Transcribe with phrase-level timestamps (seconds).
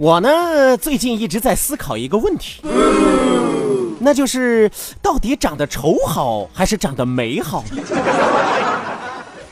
[0.00, 2.62] 我呢，最近一直在思考一个问题，
[3.98, 4.70] 那就是
[5.02, 7.64] 到底长得丑好还是长得美好？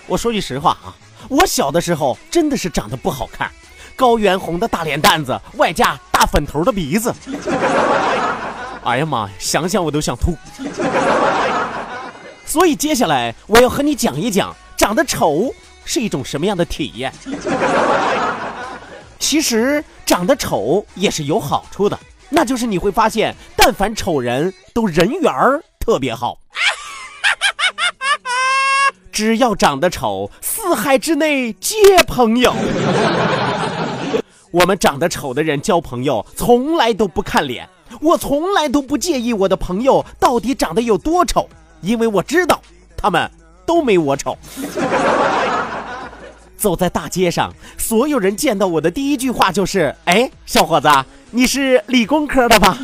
[0.07, 0.95] 我说句实话啊，
[1.29, 3.51] 我小的时候真的是长得不好看，
[3.97, 7.13] 高原红的大脸蛋子，外加大粉头的鼻子。
[8.85, 10.37] 哎呀妈呀，想想我都想吐。
[12.45, 15.53] 所以接下来我要和你讲一讲，长得丑
[15.85, 17.13] 是一种什么样的体验。
[19.19, 26.39] 其实长得丑也是有好处的，那就是你会发现，但凡丑人都人缘儿特别好。
[29.11, 32.55] 只要长得丑，四海之内皆朋友。
[34.51, 37.69] 我们长得丑的人交朋友，从来都不看脸。
[38.01, 41.49] 我从来都不介意我的朋友到底长得有多丑，
[41.81, 42.61] 因为我知道
[42.97, 43.31] 他们
[43.65, 44.37] 都没我丑。
[46.57, 50.89] 走在大街上，所有人见到我的第一句话就是：“哎，小伙子，
[51.31, 52.79] 你是理工科的吧？”“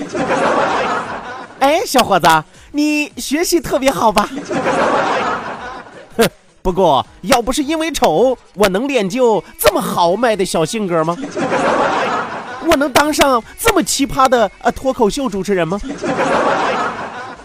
[1.60, 2.26] 哎，小伙子，
[2.72, 4.28] 你学习特别好吧？”
[6.16, 6.28] 哼，
[6.62, 11.16] 不过要不是因为丑，我能练就这么豪迈的小性格吗？
[12.64, 15.80] 我能当上这么奇葩的呃脱口秀主持人吗？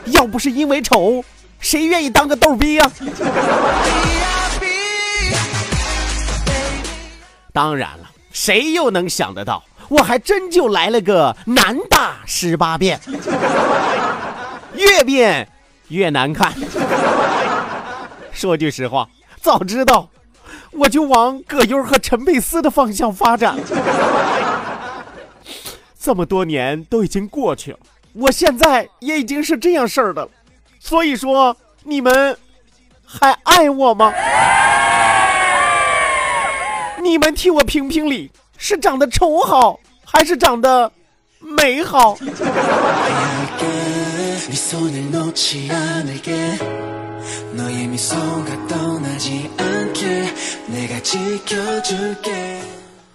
[0.05, 1.23] 要不是因为丑，
[1.59, 2.91] 谁愿意当个逗逼呀、
[7.57, 12.99] 当然了，谁又能想得到，我还真就来了个男大十八变，
[14.77, 15.49] 越变
[15.87, 16.53] 越难看。
[18.31, 19.09] 说句实话，
[19.41, 20.07] 早知道
[20.69, 23.57] 我就往葛优和陈佩斯的方向发展。
[25.99, 27.79] 这么多年都已经过去了，
[28.13, 30.29] 我现在也已经是这样事儿的了。
[30.79, 32.37] 所以说，你们
[33.03, 34.13] 还爱我吗？
[37.07, 40.91] 你们替我评评理是长得丑好还是长得
[41.39, 42.17] 美好？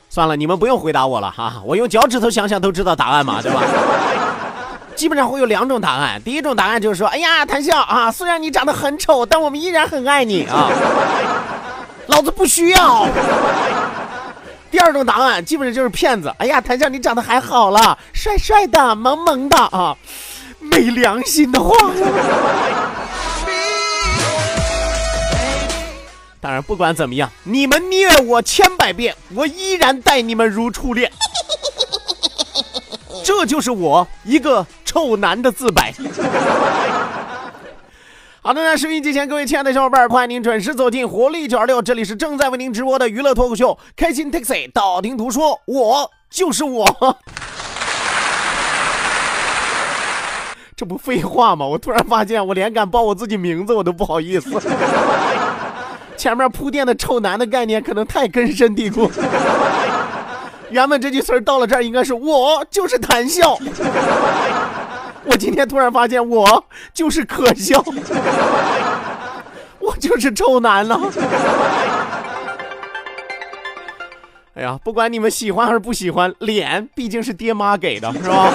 [0.09, 3.63] 算了你们不用回答我了哈我用脚趾头想想都知道答案嘛对吧？
[4.97, 10.69] 基本上会有两种答案第一种答案就是说哎呀谈笑啊虽然你长得很丑但我们依然很爱你啊。
[12.07, 13.09] 老子不需要。
[14.71, 19.97] 第二种答案基本上就是骗子，哎呀，谭笑你长得还好了，帅帅的，萌萌的啊，
[20.59, 21.77] 没良心的话。
[26.41, 31.13] 当然，不管怎么样，你们虐我千百遍，我依然待你们如初恋。
[33.23, 35.95] 这就是我一个臭男的自白。
[38.45, 46.85] 好的，那收音机前各位亲爱的小伙伴，欢迎您准时走进活力九二六，这里是正在为您直播的娱乐脱口秀《开心 Taxi》，道听途说，我就是我。
[50.75, 51.65] 这不废话吗？
[51.65, 54.61] 我突然发现，我连敢报我自己名字我都不好意思。
[56.17, 59.09] 前面铺垫的臭男的概念可能太根深蒂固。
[60.71, 63.57] 原本这句词到了这儿应该是我就是谈笑，
[65.25, 67.83] 我今天突然发现我就是可笑，
[69.79, 71.01] 我就是臭男了。
[74.55, 78.51] 哎呀，不管你们喜欢还是不喜欢，脸毕竟是爹妈给的，是吧？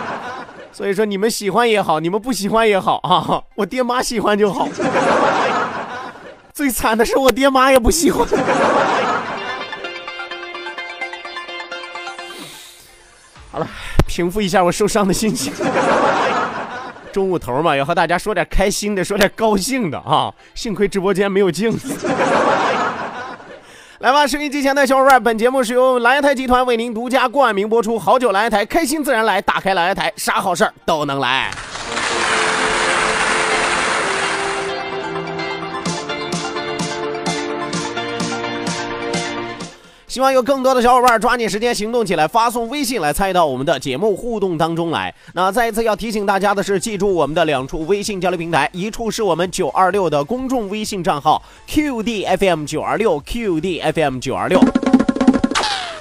[0.72, 4.68] 所以说你们喜欢也好，你们不喜欢也好啊，我爹妈喜欢就好。
[6.54, 8.26] 最惨的是我爹妈也不喜欢。
[13.56, 13.66] 好了，
[14.06, 15.50] 平复一下我受伤的心情。
[17.10, 20.30] 中午头嘛，要和大家说点开心的，说点高兴的啊！
[20.54, 22.06] 幸亏直播间没有镜子。
[24.00, 27.98] 来吧，收音机前的小伙伴，本节目是由来台集团为您独家冠名播出。
[27.98, 31.50] 好酒来台，开心自然来，打开来台，啥好事儿都能来。
[40.16, 45.14] 希望有更多的小伙伴抓紧时间行动起来，发送微信来参与到我们的节目互动当中来。
[45.34, 54.58] 那再一次要提醒大家的是，记住我们的两处微信交流平台，一处是我们九二六的公众微信账号 QDFM 九二六 QDFM 九二六。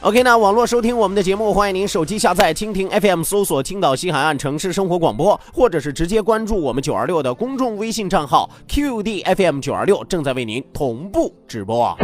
[0.00, 11.98] OK，那网络收听我们的节目，欢迎您手机下载蜻蜓 FM，搜索青岛西海岸城市生活广播，或者是直接关注我们九二六的公众微信账号 QDFM 九二六，正在为您同步直播。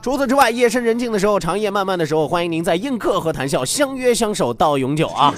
[0.00, 5.34] 除此之外，夜深人静的时候，长夜漫漫的时候，欢迎您在映客和谈笑相约相守到永久啊！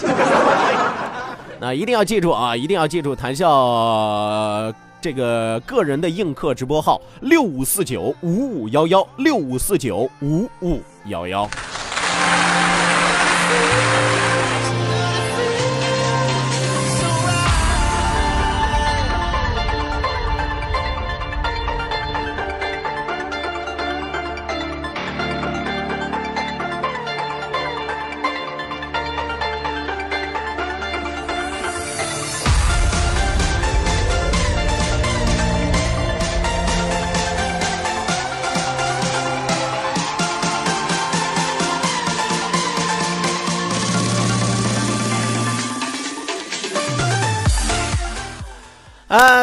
[1.58, 4.70] 那一定要记住啊，一定要记住谈笑。
[5.00, 11.48] 这个个人的映客直播号六五四九五五幺幺六五四九五五幺幺。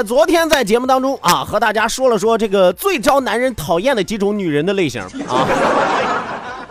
[0.03, 5.47] 昨天在节目当中啊，和大家说了说这个最招男人讨厌的几种女人的类型啊。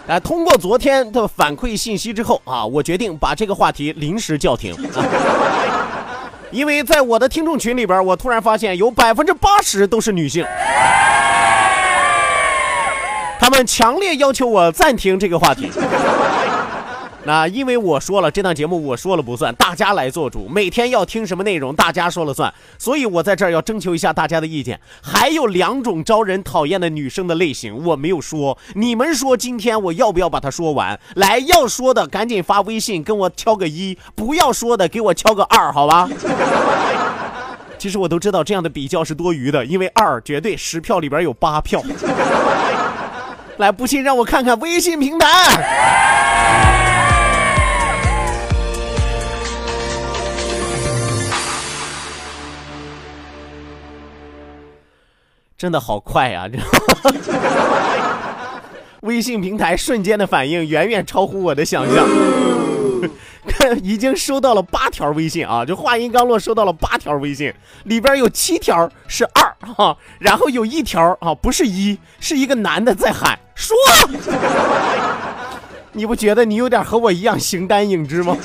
[0.07, 5.03] 呃， 通过昨天的反馈信息之后啊，我决定把这个话题临时叫停，啊、
[6.51, 10.45] 因为在我的听众群里边，我突然发现有百分之八十都是女性，
[13.41, 15.71] 他们强烈要求我暂停这个话题。
[17.25, 20.49] 那因为我说了，这档节目我说了不算，大家来做主。
[20.49, 22.53] 每天要听什么内容，大家说了算。
[22.79, 24.81] 所以我在这儿要征求一下大家的意见。
[25.01, 30.99] 还有两种招人讨厌的女生的类型，我没有说，你们说今天我要不要把它说完？
[31.15, 36.09] 来，要说的赶紧发微信跟我敲个一，不要说的给我敲个二，好吧？
[37.79, 41.81] 其实我都知道这样的比较是多余的，因为二绝对十票里边有八票。
[43.59, 46.82] 来，不信让我看看微信平台。
[55.63, 56.49] 真的好快呀！
[56.49, 56.59] 这
[59.07, 62.05] 微信平台瞬间的反应远远超乎我的想象，
[63.81, 65.65] 已经收到了八条微信啊！
[65.65, 67.55] 就话音刚落，收到了八条微信，
[67.85, 73.77] 里边有七条是二哈，然后有一条啊不是一，是一个男的在喊说，
[75.95, 78.37] 你不觉得你有点和我一样形单影只吗？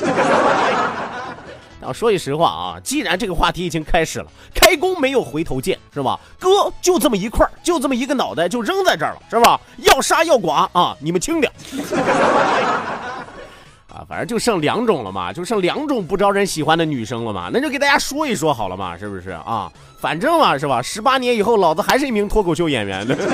[1.88, 6.20] 啊，说句实话啊，既然这个话题已经开始了，开弓没有回头箭，是吧？
[6.38, 6.50] 哥
[6.82, 9.58] 就这么一块儿就这么一个脑袋就扔在这儿了，是吧？
[9.78, 11.50] 要杀要剐啊，你们轻点。
[13.88, 19.72] 啊，反正就剩两种了嘛，就剩两种不招人喜欢的女生了嘛，那就给大家说一说好了嘛，是不是啊？
[20.02, 20.82] 反正嘛，是吧？
[20.82, 23.18] 十八年以后，老子还是一名脱口秀演员的。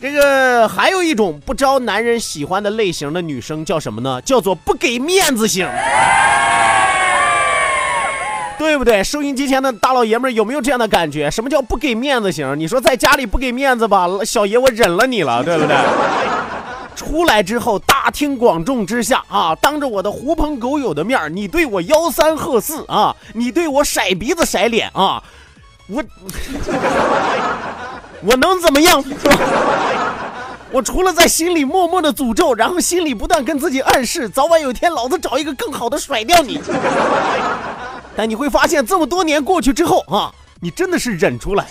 [0.00, 4.20] 这个还有一种不招男人喜欢的类型的女生叫什么呢？
[4.22, 5.66] 叫做不给面子型。
[8.58, 9.02] 对不对？
[9.04, 11.30] 收音机前的大老爷们有没有这样的感觉？
[11.30, 12.58] 什么叫不给面子型？
[12.58, 15.76] 你说在家里不给面子吧， 小爷我忍了你了， 对不对？
[16.94, 25.20] 出来之后大庭广众之下啊，当着我的狐朋狗友的面你对我吆三喝四啊，你对我甩鼻子甩脸啊，
[25.88, 26.02] 我
[28.24, 29.04] 我能怎么样？
[30.70, 36.60] 我除了在心里默默的诅咒，然后心里不断跟自己暗示，早晚有一天老子找一个更好的甩掉你。
[38.16, 41.66] 但你会发现，这么多年过去之后啊，你真的是忍出来。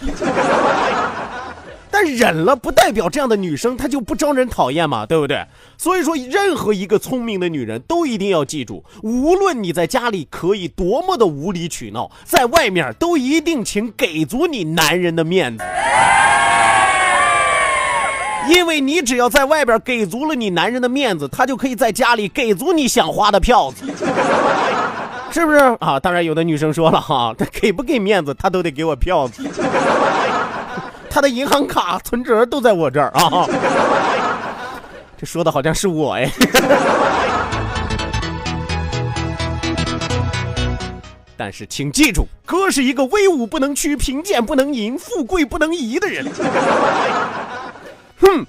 [1.95, 5.45] 但忍了不代表这样的女生她就不招人讨厌嘛，对不对？
[5.77, 15.63] 所以说，任何一个聪明的女人都一定要记住，无论你在家里可以多么的无理取闹，在外面都一定请给足你男人的面子。
[18.49, 23.85] 因为你只要在外边给足了你男人的面子，他就可以在家里给足你想花的票子，
[25.33, 25.99] 是不是啊？
[25.99, 29.43] 当然，有的女生说了哈， 他给不给面子，他都得给我票子，
[31.09, 33.47] 他的银行卡存折都在我这儿啊。
[35.17, 36.29] 这说的好像是我哎。
[41.35, 46.25] 但是请记住，哥是一个威武不能屈、贫贱不能淫、富贵不能移的人。
[48.21, 48.45] 哼！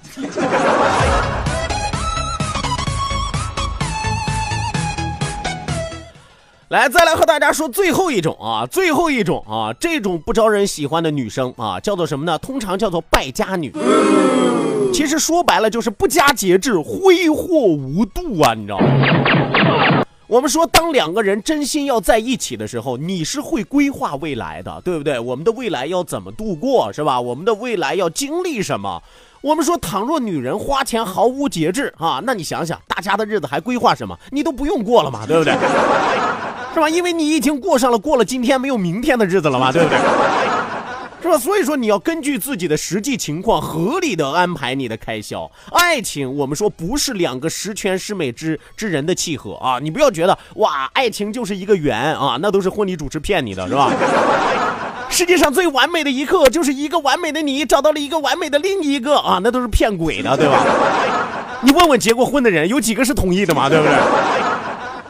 [6.75, 12.37] 来，再来和大家说最后一种啊，最后一种啊，这种不招人喜欢的女生啊，叫做什么呢？
[12.37, 13.71] 通常叫做败家女。
[14.93, 20.03] 其实说白了就是不加节制、挥霍无度啊，你知道吗？
[20.27, 25.17] 我们说，当两个人真心要在一起的时候，你是会规划未来的，对不对？
[25.17, 27.21] 我们的未来要怎么度过，是吧？
[27.21, 29.01] 我们的未来要经历什么？
[29.39, 34.17] 我们说，倘若女人花钱毫无节制啊，那你想想，大家的日子还规划什么？
[34.31, 35.53] 你都不用过了嘛，对不对？
[36.75, 36.87] 是吧？
[36.89, 39.97] 因为你已经过上了过了今天没有明天的日子了嘛，对不对？
[41.21, 41.37] 是吧？
[41.37, 45.49] 所以说你要根据自己的实际情况，合理的安排你的开销。
[45.71, 49.79] 爱情，我们说不是两个十全十美之之人的契合啊！
[49.81, 53.91] 你不要觉得哇，爱情就是一个圆啊，那都是婚礼主持骗你的，是吧？
[55.09, 60.61] 世界上最完美的一刻，就是一个完美的你找到了一个完美的另一个啊，那都是骗鬼的，对吧？
[61.61, 63.95] 你问问结过婚的人，有几个是同意的嘛，对不对？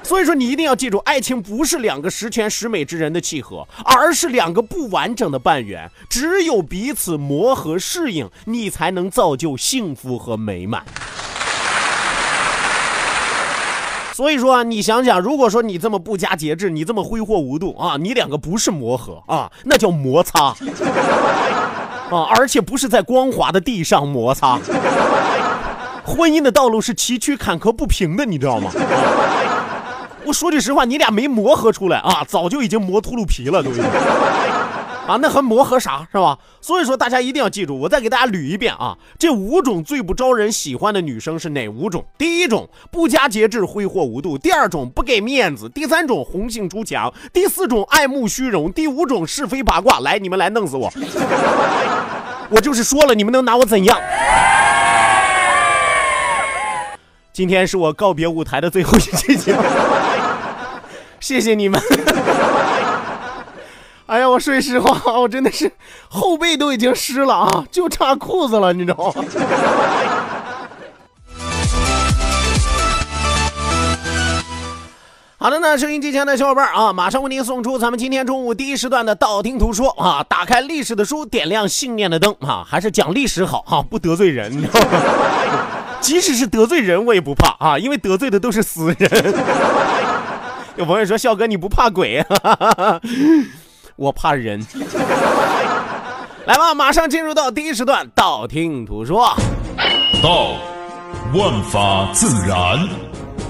[0.05, 5.89] 所以说，你一定要记住，爱情不是两个十全十美之人的契合，而是两个不完整的半圆。
[6.07, 10.83] 只有彼此磨合适应，你才能造就幸福和美满。
[14.13, 20.55] 所以说啊，你想想，如果说你这么不加节制，你这么挥霍无度啊，你两个不是磨合啊，那叫摩擦
[22.11, 24.59] 啊，而且不是在光滑的地上摩擦。
[26.05, 28.71] 婚姻的道路是崎岖坎坷不平的，你知道吗？
[30.25, 33.83] 我说句实话，你俩没磨合出来啊，早就已经磨秃噜皮了，都已经。
[33.83, 36.35] 啊，那还磨合啥是吧？
[36.59, 42.03] 所以说大家一定要记住，我再给大家捋一遍啊，这五种最不招人喜欢的女生是哪五种？
[42.17, 49.99] 第一种不加节制，挥霍无度；第二种不给面子；第三种红杏出墙；第四种爱慕虚荣；第五种是非八卦。
[49.99, 50.91] 来，你们来弄死我！
[52.49, 53.95] 我就是说了，你们能拿我怎样？
[57.31, 59.59] 今天是我告别舞台的最后一期节目，
[61.19, 61.81] 谢谢你们。
[64.07, 65.71] 哎呀，我说实话，我真的是
[66.07, 69.25] 后背都已经湿了啊，就差裤子了，你知道吗？
[75.37, 84.87] 好的，那收音机前的小伙伴啊，马上为您送出咱们今天中午第一时段的道听途说啊，打开历史的书，点亮信念的灯啊，还是讲历史好哈，不得罪人，你知道吗？
[85.99, 89.09] 即使是得罪人，我也不怕啊，因为得罪的都是死人。
[90.77, 92.25] 有朋友说，笑哥你不怕鬼？
[93.95, 94.59] 我怕人。
[96.45, 99.33] 来吧，马上进入到第一时段，道听途说。
[100.21, 100.53] 道，
[101.33, 102.77] 万法自然；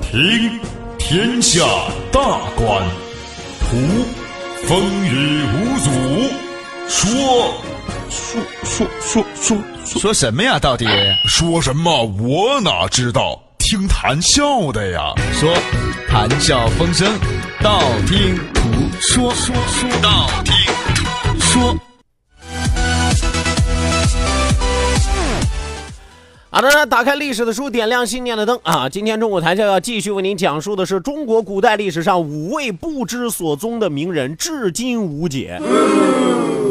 [0.01, 0.60] 听，
[1.00, 1.65] 天下
[2.12, 2.22] 大
[2.55, 2.84] 观；
[3.60, 3.75] 图，
[4.67, 5.89] 风雨无阻；
[6.88, 7.53] 说，
[8.10, 10.60] 说说说说说什么呀？
[10.60, 10.86] 到底
[11.27, 12.03] 说什么？
[12.20, 13.41] 我哪知道？
[13.67, 15.12] 听谈笑的呀。
[15.34, 15.51] 说，
[16.07, 17.12] 谈笑风生，
[17.63, 18.62] 道听途
[19.01, 20.53] 说，说说道听
[20.93, 21.75] 途说。
[26.51, 28.88] 好的，打开历史的书，点亮信念的灯啊！
[28.88, 35.60] 今天中午台就要继续为您讲述的是中国古代历史上五位不知所踪的名人，至今无解。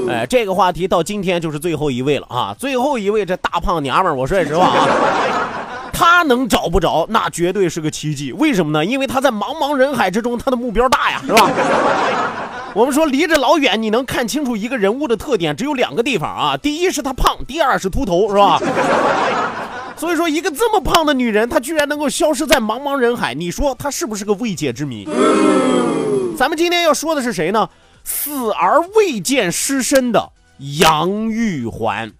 [0.09, 2.55] 哎，这个话题到今天就是最后一位了啊！
[2.57, 4.89] 最后一位这大胖娘们儿，我说句实话啊，
[5.95, 8.33] 他能找不着，那绝对是个奇迹。
[8.33, 8.85] 为什么呢？
[8.85, 11.51] 因为他在茫茫人海之中，他的目标大呀，是吧？
[12.75, 16.57] 我们说离着老远，你能看清楚一个人物的特点，只有两个地方啊。
[16.57, 18.61] 第一是他胖，第二是秃头，是吧？
[19.97, 25.09] 所以说，一个这么胖的女人，她居然能够消失在茫茫人海，你说她是不是个未解之谜？
[26.37, 27.69] 咱们今天要说的是谁呢？
[28.03, 30.33] 死而未见尸身的
[30.81, 32.11] 杨玉环。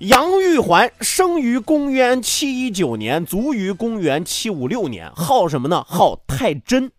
[0.00, 5.82] 杨玉环生于公元七一九年，卒于公元七五六年，号什么呢？
[5.88, 6.92] 号太真。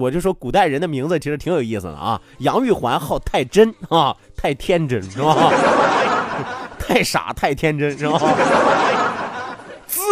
[0.00, 2.20] 我就说古代人的名字其实挺有意思的啊。
[2.38, 5.52] 杨玉环号太真啊，太天真是吧？
[6.76, 8.18] 太傻太天真是吧？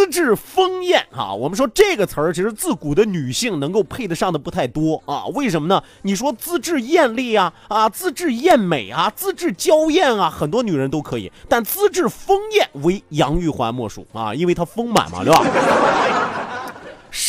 [0.00, 5.26] 资质丰艳啊，我们说这个词儿其实自古的女性能够配得上的不太多啊。
[5.34, 5.82] 为什么呢？
[6.00, 15.44] 你说资质艳丽啊啊，资质艳美啊，资质娇艳啊，很多女人都可以，但资质丰艳为杨玉环莫属啊，因为她丰满嘛，对吧？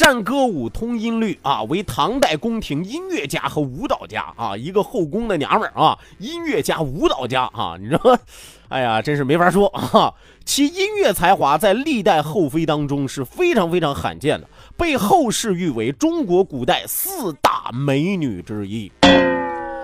[0.01, 8.17] 善歌舞，通音律啊，为唐代宫廷音乐家和舞蹈家啊，一个后宫的娘们儿啊，音乐家、舞蹈家啊，你知道，
[8.69, 10.11] 哎呀，真是没法说啊。
[10.43, 18.91] 其音乐才华在历代后妃当中是非常非常罕见的，被后世誉为中国古代四大美女之一。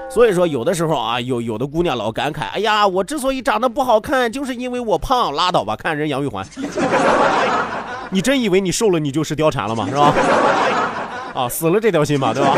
[0.09, 5.31] 所以说，有的时候啊，有有的姑娘老感慨，哎呀，我之所以长得不好看，就是因为我胖。
[5.35, 6.43] 拉倒吧，看人杨玉环。
[8.11, 9.85] 你真以为你瘦了你就是貂蝉了吗？
[9.89, 10.13] 是吧？
[11.33, 12.55] 啊，死了这条心吧，对吧？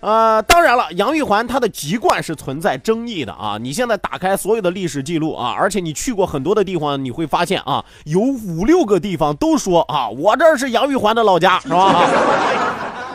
[0.00, 3.56] 呃，当然了，杨玉环她的籍贯是存在争议的啊。
[3.58, 12.06] 你现在打开所有的历史记录啊，而且你去过很多的地方，你会发现啊，有五六个地方都说啊，我这是杨玉环的老家，是吧？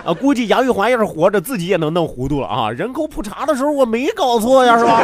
[0.04, 2.72] 啊，估计杨玉环要是活着，自己也能弄糊涂了啊。
[2.72, 5.02] 人口普查的时候我没搞错呀，是吧？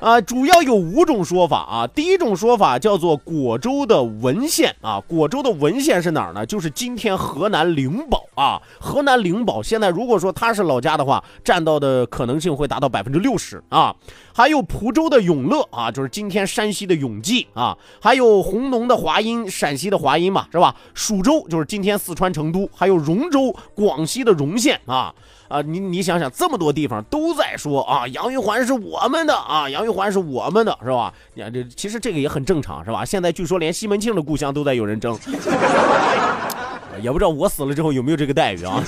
[0.00, 1.86] 啊，主要有五种说法啊。
[1.86, 6.44] 第一种说法叫做果州的文县啊，果州的文县是哪儿呢？
[6.44, 8.60] 就是今天河南灵宝啊。
[8.80, 13.94] 河南灵宝现在如果说他是老家的话，占到的可能性会达到百分之六十啊。
[14.34, 17.76] 还有蒲州的永乐啊，就是今天山西的永济啊。
[18.00, 20.74] 还有红农的华阴，陕西的华阴嘛，是吧？
[20.94, 22.68] 蜀州就是今天四川成都。
[22.74, 25.14] 还有荣州，广西的荣县啊。
[25.48, 31.12] 啊，你你想想，这么多地方都在说啊，杨玉环是我们的啊，杨玉环是我们的，是吧？
[31.34, 33.04] 你看这其实这个也很正常，是吧？
[33.04, 35.18] 现在据说连西门庆的故乡都在有人争，
[37.02, 38.80] 也不知道我死了之后有没有这个待遇啊，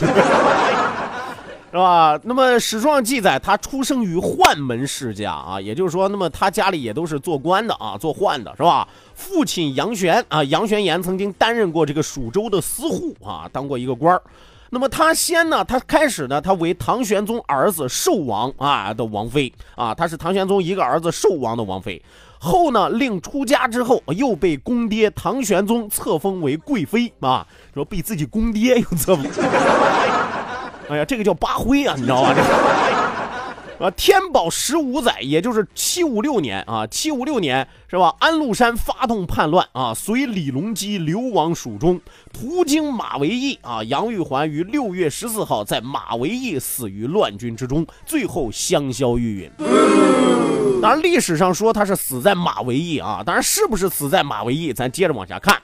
[1.73, 2.21] 是吧？
[2.23, 8.87] 那么史书上记载，他出生于宦门世家啊，也就是说，那么他家里也都是做官的啊，做宦的，是吧？
[9.15, 14.23] 父亲杨玄啊，杨玄言曾经担任过这个蜀州的司户啊，当过一个官儿。
[14.69, 22.03] 那么他先呢，他开始呢，他为唐玄宗儿子寿王啊的王妃啊，他是唐玄宗一个儿子寿王的王妃。
[22.39, 29.25] 后呢，令出家之后，又被公爹唐玄宗册封为贵妃啊，说被自己公爹又册封。
[30.93, 32.35] 哎呀，这个叫八徽啊，你知道吧？
[33.81, 38.15] 啊，天宝十五载，也就是七五六年啊，七五六年是吧？
[38.21, 41.99] 安禄山发动叛乱啊，随李隆基流亡蜀中，
[42.31, 50.81] 途经马嵬驿啊，杨玉环于六月十四号在马嵬驿死于乱军之中，最后香消玉殒。
[50.83, 55.57] 当然，历史上说他是死在马嵬驿啊，当然是不是死在马嵬驿，咱接着往下看。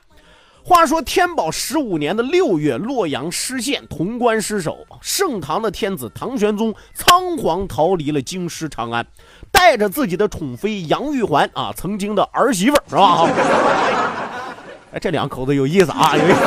[0.69, 9.07] 话说天宝十五年的六月，洛阳失陷，潼关失守，盛唐的天子唐玄宗仓皇逃离了京师长安，
[9.51, 13.27] 带着自己的宠妃杨玉环啊，曾经的儿媳妇是吧？
[14.93, 16.39] 哎，这两口子有意思啊，有意思。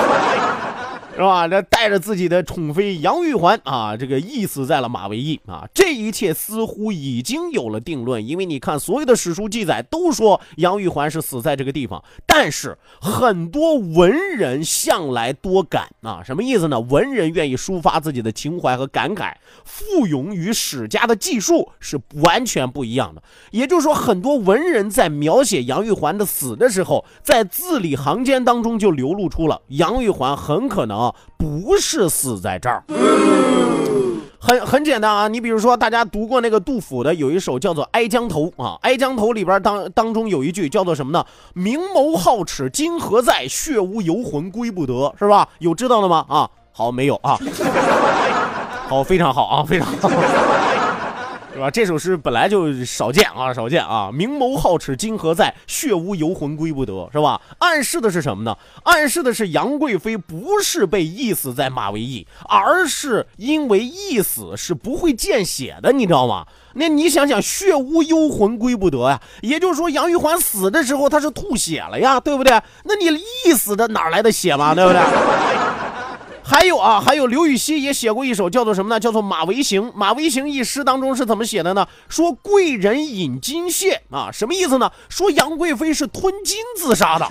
[1.13, 1.47] 是吧？
[1.47, 5.67] 这带着自己的宠妃杨玉环啊，这个缢死在了马嵬驿啊。
[5.73, 12.01] 这一切似乎已经有了定论，因为你看，所有的史书记载都说杨玉环是死在这个地方。
[12.25, 16.79] 但是很多文人向来多感啊，什么意思呢？
[16.79, 19.33] 文人愿意抒发自己的情怀和感慨，
[19.65, 23.21] 附庸与史家的记述是完全不一样的。
[23.51, 31.00] 也就是说，很多文人在描写杨玉环的死的时候，在字里行间当中就流露出了杨玉环很可能。
[31.01, 32.83] 啊不是死在这儿，
[34.39, 35.27] 很很简单啊。
[35.27, 41.25] 你比如说，大家读过那个杜甫的有一首叫做《哀江头》啊，《哀江头》里边当当中有一句叫做什么呢？
[41.53, 43.47] 明眸皓齿今何在？
[43.47, 45.47] 血污游魂归不得，是吧？
[45.59, 46.25] 有知道的吗？
[46.29, 47.37] 啊，好，没有啊。
[48.87, 50.09] 好，非常好啊，非常好。
[51.61, 51.69] 是吧？
[51.69, 54.09] 这首诗本来就少见啊，少见啊！
[54.11, 55.53] 明眸皓齿今何在？
[55.67, 57.39] 血污游魂归不得，是吧？
[57.59, 58.57] 暗示的是什么呢？
[58.83, 66.47] 暗示的是杨贵妃不是被缢死在马嵬驿，而是因为缢死是不会见血的，你知道吗？
[66.73, 72.59] 那你想想，血污幽魂归不得呀，也就是说杨玉环死的时候她是吐血了呀，对不对？
[72.85, 73.11] 那你
[73.45, 74.99] 缢死的哪来的血嘛，对不对？
[76.51, 78.99] 还有啊，还有刘禹锡也写过一首叫做什么呢？
[78.99, 79.83] 叫做《马嵬行》。
[79.95, 81.87] 《马嵬行》一诗当中是怎么写的呢？
[82.09, 84.91] 说贵人饮金屑啊，什么意思呢？
[85.07, 87.25] 说杨贵妃是吞金自杀的。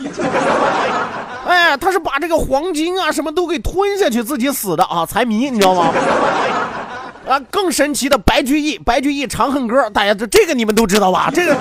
[1.47, 5.93] 哎，他是把这个黄金啊什么都给吞下去自己死的啊，财迷，你知道吗？
[7.29, 11.31] 啊，更神奇的白居易，白居易《长恨歌》，大家这这个你们都知道吧？
[11.31, 11.55] 这个，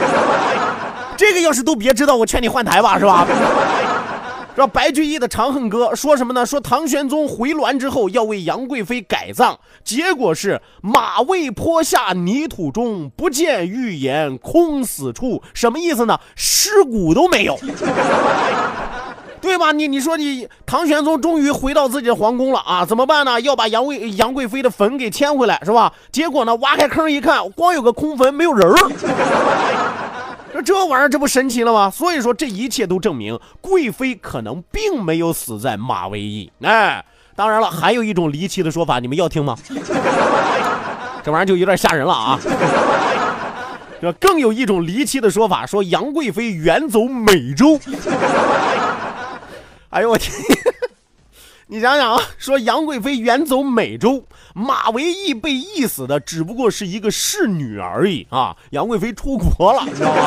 [1.18, 3.28] 这个要是都别知道，我劝你换台吧，是吧？
[4.60, 6.46] 是这白居易的《长恨歌》说什么呢？
[6.46, 15.42] 说唐玄宗回銮之后要为杨贵妃改葬，结果是马未坡下泥土中，不见玉颜空死处。
[15.54, 16.20] 什么意思呢？
[16.36, 17.58] 尸骨都没有。
[19.40, 19.72] 对吧？
[19.72, 22.86] 你你说你唐玄宗终于回到自己的皇宫了啊？
[22.86, 23.40] 怎么办呢？
[23.40, 25.94] 要把杨贵杨贵妃的坟给迁回来是吧？
[26.12, 28.76] 结果呢，挖开坑一看，光有个空坟，没有人儿。
[30.62, 31.90] 这玩意儿这不神奇了吗？
[31.90, 36.52] 所以说这一切都证明贵妃可能并没有死在马嵬驿。
[36.62, 37.04] 哎，
[37.36, 39.58] 当然了，还有一种离奇的说法，你们要听吗？
[41.24, 42.40] 这玩意儿就有点吓人了啊！
[44.02, 47.78] 这更有一种离奇的说法，说杨贵妃远走美洲。
[49.90, 50.34] 哎呦我天！
[51.72, 58.58] 你想想啊， 说杨贵妃远走美洲，马嵬驿被缢死的只不过是一个侍女而已啊！
[58.72, 60.24] 杨贵妃出国了，你知道吗？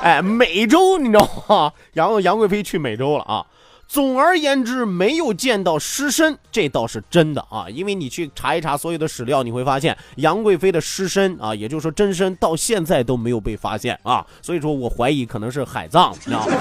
[0.02, 1.70] 哎，美洲你知道吗？
[1.92, 3.44] 杨杨贵妃去美洲了啊！
[3.86, 7.66] 总而言之，没有见到尸身，这倒是真的啊！
[7.68, 14.26] 因为你去查一查所有的史料，你会发现杨贵妃的尸身啊，也就是说真身，到现在都没有被发现啊！
[14.40, 16.52] 所以说我怀疑可能是海葬，你知道吗？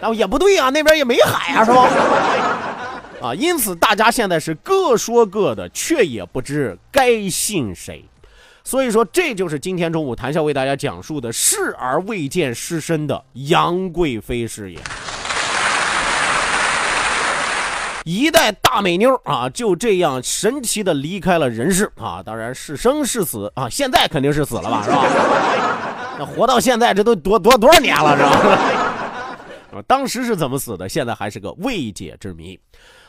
[0.00, 1.88] 然后也不对啊，那边也没海啊，是吧？
[3.28, 8.04] 啊，因此大家现在是各说各的，却也不知该信谁。
[8.64, 14.78] 所以说，这就是今天中午谈笑为大家讲述的视而未见失身的杨贵妃事业。
[18.04, 22.22] 一代大美妞啊，就这样神奇的离开了人世啊！
[22.24, 25.04] 当然是生是死啊，现在肯定是死了吧，是吧？
[26.18, 28.89] 那活到现在，这都多多多少年了，是吧？
[29.72, 30.88] 啊，当时是怎么死的？
[30.88, 32.58] 现在还是个未解之谜。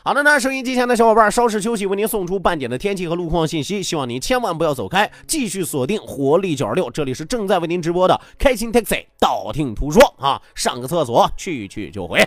[0.04, 3.82] 好的，那收音机前的小伙伴稍事休息，为您送出半点的天气和路况信息。
[3.82, 12.20] 希望您千万不要走开，继续锁定活力九十六，这里是正在为您直播的开心 Taxi，道听途说啊，上个厕所去去就回。